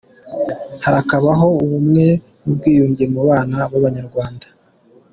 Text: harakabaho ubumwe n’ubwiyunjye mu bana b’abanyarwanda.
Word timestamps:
harakabaho 0.83 1.47
ubumwe 1.63 2.05
n’ubwiyunjye 2.41 3.05
mu 3.13 3.21
bana 3.27 3.57
b’abanyarwanda. 3.71 4.47